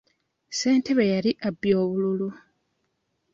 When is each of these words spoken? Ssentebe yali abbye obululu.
Ssentebe 0.51 1.03
yali 1.13 1.31
abbye 1.47 1.73
obululu. 1.83 2.29